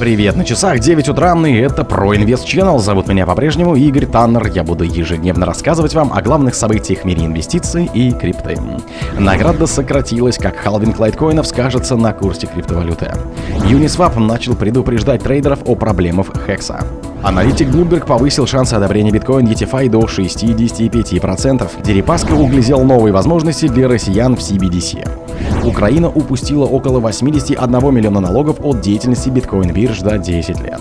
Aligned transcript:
Привет, 0.00 0.34
на 0.34 0.46
часах 0.46 0.78
9 0.78 1.10
утра, 1.10 1.34
и 1.46 1.56
это 1.56 1.82
Инвест 1.82 2.46
Channel. 2.46 2.78
Зовут 2.78 3.08
меня 3.08 3.26
по-прежнему 3.26 3.76
Игорь 3.76 4.06
Таннер. 4.06 4.46
Я 4.46 4.64
буду 4.64 4.82
ежедневно 4.82 5.44
рассказывать 5.44 5.92
вам 5.92 6.10
о 6.14 6.22
главных 6.22 6.54
событиях 6.54 7.00
в 7.00 7.04
мире 7.04 7.26
инвестиций 7.26 7.84
и 7.92 8.10
крипты. 8.10 8.58
Награда 9.18 9.66
сократилась, 9.66 10.38
как 10.38 10.56
халвинг 10.56 10.98
лайткоинов 10.98 11.46
скажется 11.46 11.96
на 11.96 12.14
курсе 12.14 12.46
криптовалюты. 12.46 13.12
Uniswap 13.66 14.18
начал 14.18 14.54
предупреждать 14.54 15.22
трейдеров 15.22 15.58
о 15.66 15.74
проблемах 15.74 16.28
Хекса. 16.46 16.82
Аналитик 17.22 17.68
Bloomberg 17.68 18.06
повысил 18.06 18.46
шансы 18.46 18.72
одобрения 18.72 19.10
биткоин 19.10 19.46
ETFI 19.48 19.90
до 19.90 20.00
65%. 20.00 21.82
Дерипаска 21.82 22.32
углядел 22.32 22.84
новые 22.84 23.12
возможности 23.12 23.68
для 23.68 23.86
россиян 23.86 24.34
в 24.34 24.38
CBDC. 24.38 25.29
Украина 25.64 26.08
упустила 26.08 26.64
около 26.64 27.00
81 27.00 27.94
миллиона 27.94 28.20
налогов 28.20 28.56
от 28.62 28.80
деятельности 28.80 29.28
биткоин-бирж 29.28 30.00
за 30.00 30.18
10 30.18 30.60
лет. 30.60 30.80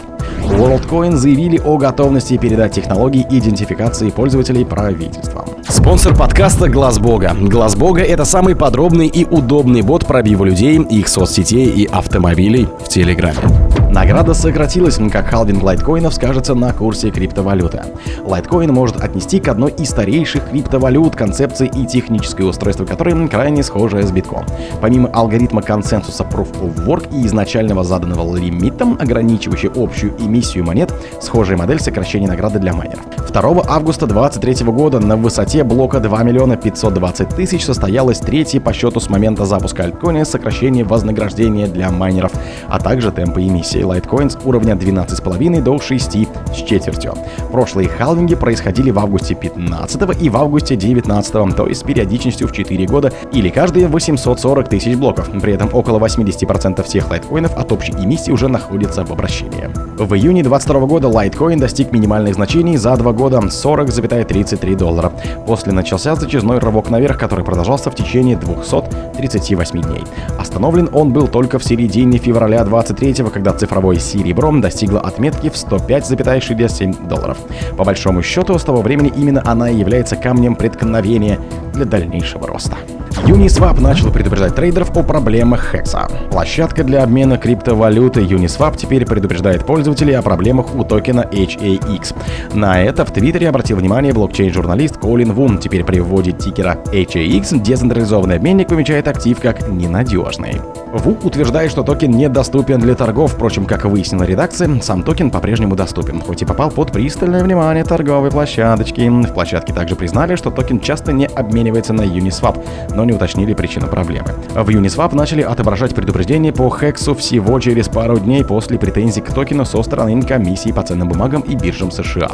WorldCoin 0.49 1.15
заявили 1.15 1.57
о 1.57 1.77
готовности 1.77 2.37
передать 2.37 2.73
технологии 2.73 3.25
идентификации 3.29 4.09
пользователей 4.09 4.65
правительствам. 4.65 5.45
Спонсор 5.67 6.15
подкаста 6.15 6.67
Глаз 6.67 6.99
Бога. 6.99 7.35
Глаз 7.39 7.75
Бога 7.75 8.01
это 8.01 8.25
самый 8.25 8.55
подробный 8.55 9.07
и 9.07 9.25
удобный 9.25 9.81
бот 9.81 10.05
пробива 10.05 10.45
людей, 10.45 10.81
их 10.81 11.07
соцсетей 11.07 11.69
и 11.69 11.85
автомобилей 11.85 12.67
в 12.83 12.89
Телеграме. 12.89 13.68
Награда 13.91 14.35
сократилась, 14.35 14.99
как 15.11 15.29
халвинг 15.29 15.63
лайткоинов 15.63 16.13
скажется 16.13 16.53
на 16.53 16.71
курсе 16.73 17.09
криптовалюты. 17.09 17.81
Лайткоин 18.23 18.71
может 18.71 19.03
отнести 19.03 19.39
к 19.39 19.47
одной 19.47 19.71
из 19.71 19.89
старейших 19.89 20.51
криптовалют, 20.51 21.15
концепции 21.15 21.71
и 21.73 21.87
техническое 21.87 22.43
устройство 22.43 22.85
которой 22.85 23.27
крайне 23.27 23.63
схожее 23.63 24.05
с 24.05 24.11
битком. 24.11 24.45
Помимо 24.79 25.09
алгоритма 25.09 25.63
консенсуса 25.63 26.23
Proof 26.23 26.61
of 26.61 26.85
Work 26.85 27.09
и 27.11 27.25
изначального 27.25 27.83
заданного 27.83 28.37
лимитом, 28.37 28.95
ограничивающего 28.99 29.83
общую 29.83 30.13
эмиссию 30.19 30.65
монет, 30.65 30.93
схожая 31.19 31.57
модель 31.57 31.79
сокращения 31.79 32.27
награды 32.27 32.59
для 32.59 32.73
майнеров. 32.73 33.01
2 33.31 33.63
августа 33.67 34.05
2023 34.05 34.67
года 34.67 34.99
на 34.99 35.15
высоте 35.17 35.63
блока 35.63 35.99
2 35.99 36.23
миллиона 36.23 36.57
520 36.57 37.29
тысяч 37.29 37.65
состоялось 37.65 38.19
третье 38.19 38.59
по 38.59 38.71
счету 38.71 38.99
с 38.99 39.09
момента 39.09 39.45
запуска 39.45 39.83
альткоина 39.83 40.25
сокращение 40.25 40.83
вознаграждения 40.83 41.67
для 41.67 41.89
майнеров, 41.89 42.31
а 42.67 42.79
также 42.79 43.11
темпы 43.11 43.41
эмиссии 43.41 43.78
эмиссии 43.79 43.83
Litecoin 43.83 44.29
с 44.29 44.37
уровня 44.45 44.73
12,5 44.73 45.61
до 45.61 45.79
6 45.79 46.11
с 46.11 46.55
четвертью. 46.63 47.13
Прошлые 47.51 47.89
халвинги 47.89 48.35
происходили 48.35 48.91
в 48.91 48.99
августе 48.99 49.35
15 49.35 50.21
и 50.21 50.29
в 50.29 50.37
августе 50.37 50.75
19, 50.75 51.55
то 51.55 51.67
есть 51.67 51.81
с 51.81 51.83
периодичностью 51.83 52.47
в 52.47 52.51
4 52.51 52.85
года 52.87 53.11
или 53.31 53.49
каждые 53.49 53.87
840 53.87 54.69
тысяч 54.69 54.95
блоков. 54.95 55.29
При 55.41 55.53
этом 55.53 55.69
около 55.73 55.99
80% 55.99 56.83
всех 56.83 57.09
лайткоинов 57.09 57.55
от 57.57 57.71
общей 57.71 57.93
эмиссии 57.93 58.31
уже 58.31 58.47
находятся 58.47 59.03
в 59.03 59.11
обращении. 59.11 59.69
В 59.97 60.13
июне 60.13 60.43
2022 60.43 60.87
года 60.87 61.07
Litecoin 61.07 61.57
достиг 61.57 61.91
минимальных 61.91 62.35
значений 62.35 62.77
за 62.77 62.95
2 62.95 63.11
года 63.13 63.37
40,33 63.37 64.75
доллара. 64.75 65.11
После 65.45 65.73
начался 65.73 66.15
зачизной 66.15 66.59
рывок 66.59 66.89
наверх, 66.89 67.17
который 67.17 67.45
продолжался 67.45 67.91
в 67.91 67.95
течение 67.95 68.37
238 68.37 69.81
дней. 69.81 70.03
Остановлен 70.37 70.89
он 70.93 71.11
был 71.11 71.27
только 71.27 71.59
в 71.59 71.63
середине 71.63 72.17
февраля 72.17 72.63
23 72.63 73.09
когда 73.29 73.53
цифра 73.53 73.68
цифровой 73.69 73.99
серебром 73.99 74.61
достигла 74.61 74.99
отметки 74.99 75.49
в 75.49 75.53
105,67 75.53 77.07
долларов. 77.07 77.37
По 77.77 77.83
большому 77.83 78.23
счету, 78.23 78.57
с 78.57 78.63
того 78.63 78.81
времени 78.81 79.13
именно 79.15 79.43
она 79.45 79.69
и 79.69 79.75
является 79.75 80.15
камнем 80.15 80.55
преткновения 80.55 81.39
для 81.73 81.85
дальнейшего 81.85 82.47
роста. 82.47 82.77
Uniswap 83.25 83.79
начал 83.79 84.11
предупреждать 84.11 84.55
трейдеров 84.55 84.95
о 84.95 85.03
проблемах 85.03 85.75
Hexa. 85.75 86.29
Площадка 86.31 86.83
для 86.83 87.03
обмена 87.03 87.37
криптовалюты 87.37 88.21
Uniswap 88.21 88.77
теперь 88.77 89.05
предупреждает 89.05 89.65
пользователей 89.65 90.13
о 90.13 90.21
проблемах 90.21 90.73
у 90.75 90.83
токена 90.83 91.27
HAX. 91.31 92.15
На 92.53 92.81
это 92.81 93.05
в 93.05 93.11
Твиттере 93.11 93.49
обратил 93.49 93.77
внимание 93.77 94.13
блокчейн-журналист 94.13 94.97
Колин 94.97 95.33
Ву. 95.33 95.57
Теперь 95.59 95.83
при 95.83 95.99
вводе 95.99 96.31
тикера 96.31 96.77
HEX 96.91 97.61
децентрализованный 97.61 98.37
обменник 98.37 98.69
помечает 98.69 99.07
актив 99.07 99.39
как 99.39 99.67
ненадежный. 99.67 100.61
Ву 100.91 101.15
утверждает, 101.23 101.69
что 101.69 101.83
токен 101.83 102.11
недоступен 102.11 102.79
для 102.79 102.95
торгов, 102.95 103.33
впрочем, 103.33 103.65
как 103.65 103.85
выяснила 103.85 104.23
редакция, 104.23 104.81
сам 104.81 105.03
токен 105.03 105.29
по-прежнему 105.29 105.75
доступен, 105.75 106.19
хоть 106.19 106.41
и 106.41 106.45
попал 106.45 106.71
под 106.71 106.91
пристальное 106.91 107.43
внимание 107.43 107.83
торговой 107.83 108.31
площадочки. 108.31 109.07
В 109.07 109.33
площадке 109.33 109.71
также 109.71 109.95
признали, 109.95 110.35
что 110.35 110.49
токен 110.49 110.79
часто 110.79 111.13
не 111.13 111.27
обменивается 111.27 111.93
на 111.93 112.01
Uniswap, 112.01 112.63
но 112.95 113.05
не 113.09 113.15
уточнили 113.15 113.53
причину 113.53 113.87
проблемы. 113.87 114.29
В 114.53 114.69
Uniswap 114.69 115.15
начали 115.15 115.41
отображать 115.41 115.95
предупреждения 115.95 116.53
по 116.53 116.69
хексу 116.69 117.15
всего 117.15 117.59
через 117.59 117.87
пару 117.87 118.19
дней 118.19 118.45
после 118.45 118.77
претензий 118.77 119.21
к 119.21 119.33
токену 119.33 119.65
со 119.65 119.81
стороны 119.81 120.21
комиссии 120.21 120.71
по 120.71 120.83
ценным 120.83 121.09
бумагам 121.09 121.41
и 121.41 121.55
биржам 121.55 121.91
США. 121.91 122.31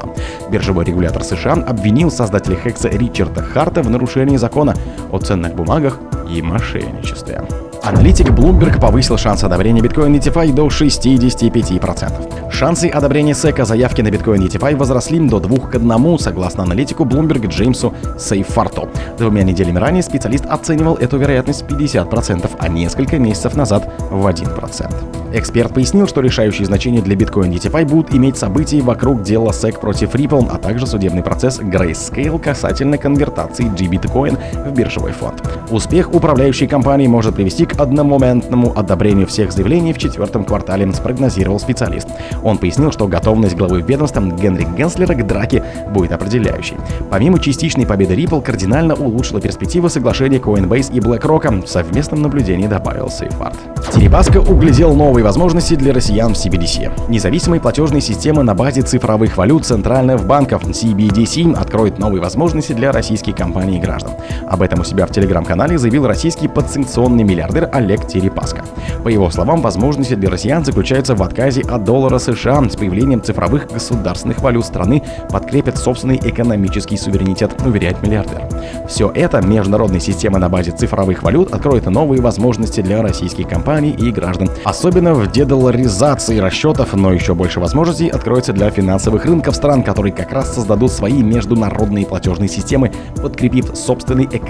Биржевой 0.52 0.86
регулятор 0.86 1.24
США 1.24 1.54
обвинил 1.54 2.12
создателя 2.12 2.58
хекса 2.58 2.90
Ричарда 2.90 3.42
Харта 3.42 3.82
в 3.82 3.90
нарушении 3.90 4.38
закона 4.38 4.76
о 5.12 5.20
ценных 5.20 5.56
бумагах 5.56 6.00
и 6.30 6.42
мошенничестве. 6.42 7.42
Аналитик 7.84 8.30
Bloomberg 8.30 8.80
повысил 8.82 9.18
шанс 9.18 9.44
одобрения 9.44 9.82
биткоин 9.82 10.16
ETFI 10.16 10.54
до 10.54 10.68
65%. 10.68 12.35
Шансы 12.56 12.88
одобрения 12.88 13.34
SEC 13.34 13.66
заявки 13.66 14.02
на 14.02 14.10
биткоин 14.10 14.42
ETFI 14.44 14.78
возросли 14.78 15.20
до 15.20 15.42
2 15.42 15.68
к 15.68 15.76
1, 15.76 16.20
согласно 16.20 16.64
аналитику 16.64 17.04
Bloomberg 17.04 17.48
Джеймсу 17.48 17.94
Сейфарту. 18.18 18.88
Двумя 19.18 19.44
неделями 19.44 19.78
ранее 19.78 20.02
специалист 20.02 20.46
оценивал 20.46 20.96
эту 20.96 21.18
вероятность 21.18 21.64
50%, 21.64 22.50
а 22.58 22.70
несколько 22.70 23.20
месяцев 23.20 23.58
назад 23.58 23.92
в 24.10 24.26
1%. 24.26 25.16
Эксперт 25.34 25.74
пояснил, 25.74 26.08
что 26.08 26.22
решающее 26.22 26.66
значение 26.66 27.02
для 27.02 27.18
биткоин 27.18 27.52
ETFI 27.52 27.86
будут 27.86 28.16
иметь 28.16 28.38
события 28.38 28.80
вокруг 28.80 29.22
дела 29.22 29.50
SEC 29.50 29.78
против 29.78 30.16
Ripple, 30.16 30.48
а 30.50 30.58
также 30.58 30.88
судебный 30.88 31.24
процесс 31.24 31.60
Grayscale 31.60 32.40
касательно 32.40 32.98
конвертации 32.98 33.66
GBTcoin 33.66 34.70
в 34.70 34.74
биржевой 34.74 35.12
фонд. 35.12 35.44
Успех 35.72 36.14
управляющей 36.14 36.68
компании 36.68 37.08
может 37.08 37.36
привести 37.36 37.66
к 37.66 37.78
одномоментному 37.78 38.72
одобрению 38.80 39.28
всех 39.28 39.52
заявлений 39.52 39.92
в 39.92 39.98
четвертом 39.98 40.46
квартале, 40.46 40.90
спрогнозировал 40.94 41.60
специалист. 41.60 42.08
Он 42.46 42.60
пояснил, 42.60 42.92
что 42.92 43.08
готовность 43.08 43.56
главы 43.56 43.82
ведомства 43.82 44.22
Генри 44.22 44.68
Генслера 44.78 45.16
к 45.16 45.26
драке 45.26 45.64
будет 45.90 46.12
определяющей. 46.12 46.78
Помимо 47.10 47.40
частичной 47.40 47.88
победы 47.88 48.14
Ripple, 48.14 48.42
кардинально 48.42 48.94
улучшила 48.94 49.42
перспективы 49.42 49.90
соглашения 49.90 50.38
Coinbase 50.38 50.94
и 50.94 51.00
BlackRock. 51.00 51.66
В 51.66 51.68
совместном 51.68 52.22
наблюдении 52.22 52.68
добавил 52.68 53.10
Сейфард. 53.10 53.58
Теребаска 53.92 54.38
углядел 54.38 54.94
новые 54.94 55.24
возможности 55.24 55.74
для 55.74 55.92
россиян 55.92 56.36
в 56.36 56.38
CBDC. 56.38 57.10
Независимые 57.10 57.60
платежные 57.60 58.02
системы 58.02 58.44
на 58.44 58.54
базе 58.54 58.84
цифровых 58.84 59.38
валют 59.38 59.66
центральных 59.66 60.26
банков 60.28 60.64
CBDC 60.66 61.56
откроет 61.56 61.98
новые 61.98 62.22
возможности 62.22 62.74
для 62.74 62.92
российских 62.92 63.36
компаний 63.36 63.78
и 63.78 63.82
граждан. 63.82 64.14
Об 64.56 64.62
этом 64.62 64.80
у 64.80 64.84
себя 64.86 65.06
в 65.06 65.12
телеграм-канале 65.12 65.78
заявил 65.78 66.08
российский 66.08 66.48
подсанкционный 66.48 67.26
миллиардер 67.26 67.70
Олег 67.74 68.08
Терепаска. 68.08 68.64
По 69.04 69.10
его 69.10 69.30
словам, 69.30 69.62
возможности 69.62 70.16
для 70.16 70.30
россиян 70.30 70.64
заключаются 70.64 71.14
в 71.14 71.22
отказе 71.22 71.62
от 71.64 71.84
доллара 71.84 72.20
США 72.20 72.64
с 72.70 72.78
появлением 72.78 73.22
цифровых 73.22 73.68
государственных 73.68 74.40
валют 74.40 74.66
страны 74.66 75.04
подкрепят 75.30 75.78
собственный 75.78 76.16
экономический 76.24 76.96
суверенитет, 76.96 77.52
уверяет 77.66 78.02
миллиардер. 78.02 78.48
Все 78.88 79.12
это 79.14 79.42
международная 79.42 80.00
система 80.00 80.40
на 80.40 80.48
базе 80.48 80.72
цифровых 80.72 81.22
валют 81.22 81.54
откроет 81.54 81.88
новые 81.88 82.22
возможности 82.22 82.80
для 82.80 83.02
российских 83.02 83.50
компаний 83.50 83.92
и 83.92 84.10
граждан, 84.10 84.50
особенно 84.64 85.16
в 85.16 85.30
дедоларизации 85.34 86.38
расчетов, 86.38 86.94
но 86.94 87.12
еще 87.12 87.36
больше 87.36 87.60
возможностей 87.60 88.08
откроется 88.08 88.54
для 88.54 88.70
финансовых 88.70 89.26
рынков 89.26 89.54
стран, 89.54 89.84
которые 89.84 90.14
как 90.14 90.32
раз 90.32 90.56
создадут 90.56 90.94
свои 90.94 91.22
международные 91.22 92.06
платежные 92.06 92.48
системы, 92.48 92.94
подкрепив 93.22 93.76
собственный 93.76 94.24
экономический 94.24 94.45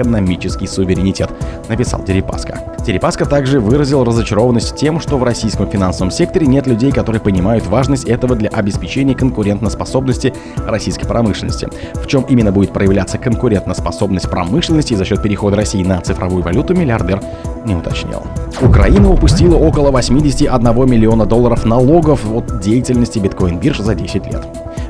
суверенитет, 0.67 1.29
написал 1.69 2.03
Дерипаска. 2.03 2.59
Дерипаска 2.85 3.25
также 3.25 3.59
выразил 3.59 4.03
разочарованность 4.03 4.75
тем, 4.75 4.99
что 4.99 5.17
в 5.17 5.23
российском 5.23 5.67
финансовом 5.69 6.11
секторе 6.11 6.45
нет 6.45 6.67
людей, 6.67 6.91
которые 6.91 7.19
понимают 7.19 7.65
важность 7.65 8.05
этого 8.05 8.35
для 8.35 8.49
обеспечения 8.49 9.15
конкурентоспособности 9.15 10.33
российской 10.67 11.07
промышленности. 11.07 11.67
В 11.95 12.07
чем 12.07 12.23
именно 12.29 12.51
будет 12.51 12.71
проявляться 12.71 13.17
конкурентоспособность 13.17 14.29
промышленности 14.29 14.93
за 14.93 15.05
счет 15.05 15.21
перехода 15.21 15.55
России 15.55 15.83
на 15.83 15.99
цифровую 16.01 16.43
валюту, 16.43 16.75
миллиардер 16.75 17.21
не 17.65 17.75
уточнил. 17.75 18.21
Украина 18.61 19.11
упустила 19.11 19.55
около 19.55 19.91
81 19.91 20.61
миллиона 20.89 21.25
долларов 21.25 21.65
налогов 21.65 22.21
от 22.31 22.59
деятельности 22.61 23.19
биткоин-бирж 23.19 23.79
за 23.79 23.95
10 23.95 24.25
лет. 24.27 24.45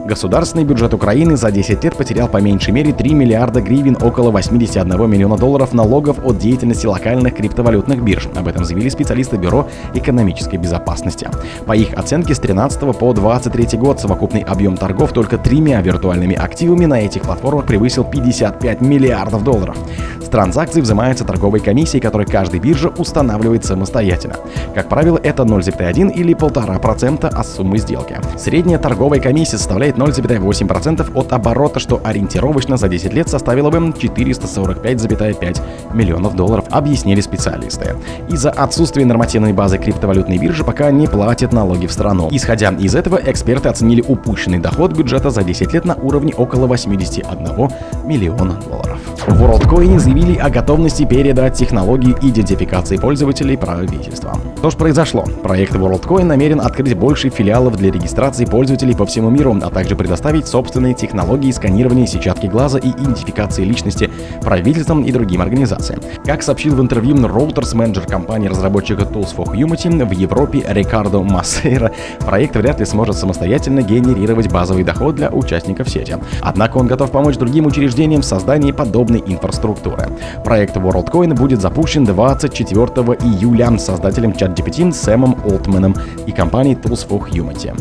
Государственный 0.05 0.65
бюджет 0.65 0.93
Украины 0.93 1.35
за 1.35 1.49
10 1.49 1.83
лет 1.83 1.97
потерял 1.97 2.27
по 2.27 2.37
меньшей 2.37 2.71
мере 2.71 2.93
3 2.93 3.15
миллиарда 3.15 3.59
гривен, 3.59 3.97
около 3.99 4.29
81 4.29 5.09
миллиона 5.09 5.35
долларов 5.35 5.73
налогов 5.73 6.23
от 6.23 6.37
деятельности 6.37 6.85
локальных 6.85 7.35
криптовалютных 7.35 8.03
бирж. 8.03 8.27
Об 8.35 8.47
этом 8.47 8.65
заявили 8.65 8.89
специалисты 8.89 9.37
Бюро 9.37 9.67
экономической 9.95 10.57
безопасности. 10.57 11.27
По 11.65 11.75
их 11.75 11.95
оценке, 11.95 12.35
с 12.35 12.39
13 12.39 12.95
по 12.95 13.13
23 13.13 13.79
год 13.79 13.99
совокупный 13.99 14.41
объем 14.41 14.77
торгов 14.77 15.11
только 15.11 15.39
тремя 15.39 15.81
виртуальными 15.81 16.35
активами 16.35 16.85
на 16.85 17.01
этих 17.01 17.23
платформах 17.23 17.65
превысил 17.65 18.03
55 18.03 18.81
миллиардов 18.81 19.43
долларов. 19.43 19.75
С 20.23 20.29
транзакций 20.29 20.83
взимается 20.83 21.25
торговой 21.25 21.61
комиссией, 21.61 22.01
которую 22.01 22.27
каждая 22.29 22.61
биржа 22.61 22.89
устанавливает 22.89 23.65
самостоятельно. 23.65 24.35
Как 24.75 24.87
правило, 24.87 25.19
это 25.23 25.41
0,1 25.41 26.11
или 26.13 26.35
1,5% 26.35 27.25
от 27.25 27.47
суммы 27.47 27.79
сделки. 27.79 28.17
Средняя 28.37 28.77
торговая 28.77 29.19
комиссия 29.19 29.57
составляет 29.57 29.94
0,8% 29.95 31.11
от 31.13 31.33
оборота, 31.33 31.79
что 31.79 32.01
ориентировочно 32.03 32.77
за 32.77 32.87
10 32.87 33.13
лет 33.13 33.29
составило 33.29 33.69
бы 33.69 33.77
445,5 33.77 35.61
миллионов 35.93 36.35
долларов, 36.35 36.65
объяснили 36.69 37.21
специалисты. 37.21 37.95
Из-за 38.29 38.51
отсутствия 38.51 39.05
нормативной 39.05 39.53
базы 39.53 39.77
криптовалютной 39.77 40.37
биржи 40.37 40.63
пока 40.63 40.91
не 40.91 41.07
платят 41.07 41.53
налоги 41.53 41.87
в 41.87 41.91
страну. 41.91 42.29
Исходя 42.31 42.69
из 42.71 42.95
этого, 42.95 43.19
эксперты 43.23 43.69
оценили 43.69 44.03
упущенный 44.07 44.59
доход 44.59 44.93
бюджета 44.93 45.29
за 45.29 45.43
10 45.43 45.73
лет 45.73 45.85
на 45.85 45.95
уровне 45.95 46.33
около 46.35 46.67
81 46.67 47.71
миллиона 48.05 48.59
долларов. 48.67 48.99
В 49.27 49.41
WorldCoin 49.41 49.99
заявили 49.99 50.37
о 50.37 50.49
готовности 50.49 51.05
передать 51.05 51.55
технологии 51.55 52.15
идентификации 52.21 52.97
пользователей 52.97 53.57
правительствам. 53.57 54.39
Что 54.65 54.71
ж 54.71 54.77
произошло? 54.77 55.23
Проект 55.43 55.75
WorldCoin 55.75 56.23
намерен 56.23 56.59
открыть 56.59 56.97
больше 56.97 57.29
филиалов 57.29 57.77
для 57.77 57.91
регистрации 57.91 58.45
пользователей 58.45 58.95
по 58.95 59.05
всему 59.05 59.29
миру, 59.29 59.55
а 59.61 59.69
также 59.69 59.95
предоставить 59.95 60.47
собственные 60.47 60.95
технологии 60.95 61.51
сканирования 61.51 62.07
сетчатки 62.07 62.47
глаза 62.47 62.79
и 62.79 62.89
идентификации 62.89 63.63
личности 63.63 64.09
правительствам 64.41 65.03
и 65.03 65.11
другим 65.11 65.43
организациям. 65.43 65.99
Как 66.25 66.41
сообщил 66.41 66.73
в 66.73 66.81
интервью 66.81 67.15
Reuters 67.15 67.75
менеджер 67.75 68.07
компании-разработчика 68.07 69.03
Tools 69.03 69.35
for 69.35 69.45
Humanity 69.53 70.03
в 70.03 70.09
Европе 70.09 70.63
Рикардо 70.67 71.21
Массейра, 71.21 71.91
проект 72.21 72.55
вряд 72.55 72.79
ли 72.79 72.87
сможет 72.87 73.17
самостоятельно 73.17 73.83
генерировать 73.83 74.51
базовый 74.51 74.83
доход 74.83 75.13
для 75.13 75.29
участников 75.29 75.89
сети. 75.89 76.17
Однако 76.41 76.77
он 76.77 76.87
готов 76.87 77.11
помочь 77.11 77.37
другим 77.37 77.67
учреждениям 77.67 78.23
в 78.23 78.25
создании 78.25 78.71
подобной 78.71 79.23
инфраструктуры. 79.27 80.07
Проект 80.43 80.75
WorldCoin 80.75 81.35
будет 81.35 81.61
запущен 81.61 82.03
24 82.03 82.83
июля 83.21 83.77
создателем 83.77 84.33
ChatGPT 84.55 84.91
Сэмом 84.91 85.37
Олтманом 85.45 85.95
и 86.25 86.31
компанией 86.31 86.75
Tools 86.75 87.07
for 87.07 87.29
Humanity. 87.29 87.73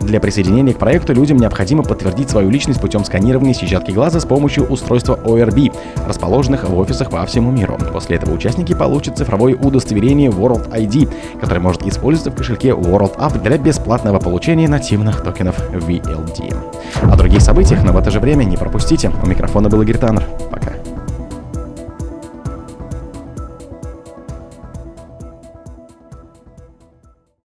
Для 0.00 0.20
присоединения 0.20 0.74
к 0.74 0.78
проекту 0.78 1.12
людям 1.12 1.36
необходимо 1.36 1.82
подтвердить 1.82 2.30
свою 2.30 2.50
личность 2.50 2.80
путем 2.80 3.04
сканирования 3.04 3.54
сетчатки 3.54 3.92
глаза 3.92 4.20
с 4.20 4.24
помощью 4.24 4.66
устройства 4.66 5.18
ORB, 5.24 5.72
расположенных 6.06 6.68
в 6.68 6.76
офисах 6.76 7.10
по 7.10 7.24
всему 7.26 7.50
миру. 7.50 7.78
После 7.92 8.16
этого 8.16 8.34
участники 8.34 8.74
получат 8.74 9.16
цифровое 9.16 9.54
удостоверение 9.54 10.30
World 10.30 10.70
ID, 10.72 11.10
которое 11.40 11.60
может 11.60 11.86
использоваться 11.86 12.30
в 12.30 12.36
кошельке 12.36 12.70
World 12.70 13.16
App 13.16 13.40
для 13.42 13.58
бесплатного 13.58 14.18
получения 14.18 14.68
нативных 14.68 15.22
токенов 15.22 15.58
VLD. 15.72 16.54
О 17.02 17.16
других 17.16 17.40
событиях, 17.40 17.84
но 17.84 17.92
в 17.92 17.96
это 17.96 18.10
же 18.10 18.20
время 18.20 18.44
не 18.44 18.56
пропустите. 18.56 19.12
У 19.22 19.26
микрофона 19.26 19.68
был 19.68 19.82
Игорь 19.82 19.98
Таннер. 19.98 20.24
Пока. 20.50 20.81